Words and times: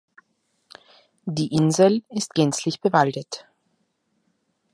Die 1.27 1.53
Insel 1.53 2.01
ist 2.09 2.33
gänzlich 2.33 2.81
bewaldet. 2.81 3.45